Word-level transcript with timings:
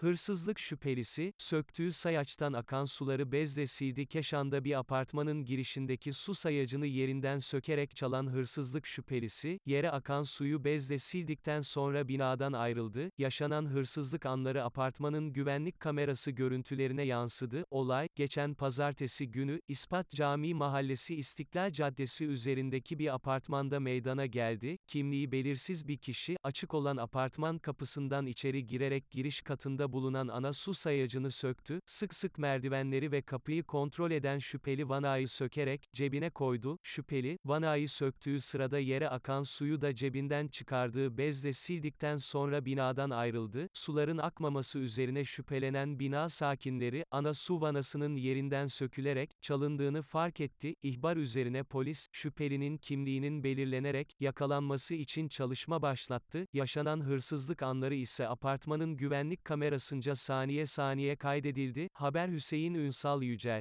Hırsızlık 0.00 0.58
şüphelisi, 0.58 1.32
söktüğü 1.38 1.92
sayaçtan 1.92 2.52
akan 2.52 2.84
suları 2.84 3.32
bezle 3.32 3.66
sildi 3.66 4.06
Keşan'da 4.06 4.64
bir 4.64 4.78
apartmanın 4.78 5.44
girişindeki 5.44 6.12
su 6.12 6.34
sayacını 6.34 6.86
yerinden 6.86 7.38
sökerek 7.38 7.96
çalan 7.96 8.32
hırsızlık 8.32 8.86
şüphelisi, 8.86 9.60
yere 9.66 9.90
akan 9.90 10.22
suyu 10.22 10.64
bezle 10.64 10.98
sildikten 10.98 11.60
sonra 11.60 12.08
binadan 12.08 12.52
ayrıldı, 12.52 13.10
yaşanan 13.18 13.66
hırsızlık 13.66 14.26
anları 14.26 14.64
apartmanın 14.64 15.32
güvenlik 15.32 15.80
kamerası 15.80 16.30
görüntülerine 16.30 17.02
yansıdı, 17.02 17.64
olay, 17.70 18.08
geçen 18.16 18.54
pazartesi 18.54 19.30
günü, 19.30 19.60
İspat 19.68 20.10
Camii 20.10 20.54
Mahallesi 20.54 21.16
İstiklal 21.16 21.72
Caddesi 21.72 22.24
üzerindeki 22.24 22.98
bir 22.98 23.14
apartmanda 23.14 23.80
meydana 23.80 24.26
geldi, 24.26 24.78
kimliği 24.86 25.32
belirsiz 25.32 25.88
bir 25.88 25.98
kişi, 25.98 26.36
açık 26.42 26.74
olan 26.74 26.96
apartman 26.96 27.58
kapısından 27.58 28.26
içeri 28.26 28.66
girerek 28.66 29.10
giriş 29.10 29.40
katında 29.42 29.89
bulunan 29.92 30.28
ana 30.28 30.52
su 30.52 30.74
sayacını 30.74 31.30
söktü, 31.30 31.80
sık 31.86 32.14
sık 32.14 32.38
merdivenleri 32.38 33.12
ve 33.12 33.22
kapıyı 33.22 33.62
kontrol 33.62 34.10
eden 34.10 34.38
şüpheli 34.38 34.88
vanayı 34.88 35.28
sökerek, 35.28 35.88
cebine 35.92 36.30
koydu, 36.30 36.78
şüpheli, 36.82 37.38
vanayı 37.44 37.88
söktüğü 37.88 38.40
sırada 38.40 38.78
yere 38.78 39.08
akan 39.08 39.42
suyu 39.42 39.80
da 39.80 39.94
cebinden 39.94 40.48
çıkardığı 40.48 41.18
bezle 41.18 41.52
sildikten 41.52 42.16
sonra 42.16 42.64
binadan 42.64 43.10
ayrıldı, 43.10 43.68
suların 43.74 44.18
akmaması 44.18 44.78
üzerine 44.78 45.24
şüphelenen 45.24 45.98
bina 45.98 46.28
sakinleri, 46.28 47.04
ana 47.10 47.34
su 47.34 47.60
vanasının 47.60 48.16
yerinden 48.16 48.66
sökülerek, 48.66 49.42
çalındığını 49.42 50.02
fark 50.02 50.40
etti, 50.40 50.74
ihbar 50.82 51.16
üzerine 51.16 51.62
polis, 51.62 52.08
şüphelinin 52.12 52.76
kimliğinin 52.76 53.44
belirlenerek, 53.44 54.16
yakalanması 54.20 54.94
için 54.94 55.28
çalışma 55.28 55.82
başlattı, 55.82 56.46
yaşanan 56.52 57.04
hırsızlık 57.04 57.62
anları 57.62 57.94
ise 57.94 58.28
apartmanın 58.28 58.96
güvenlik 58.96 59.44
kamerasınca 59.80 60.16
saniye 60.16 60.66
saniye 60.66 61.16
kaydedildi, 61.16 61.88
haber 61.94 62.28
Hüseyin 62.28 62.74
Ünsal 62.74 63.22
Yücel. 63.22 63.60